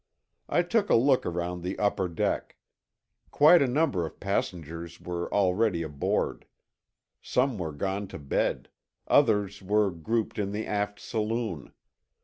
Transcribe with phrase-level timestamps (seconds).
[0.49, 2.57] I took a look around the upper deck.
[3.29, 6.47] Quite a number of passengers were already aboard.
[7.21, 8.69] Some were gone to bed;
[9.07, 11.71] others were grouped in the aft saloon.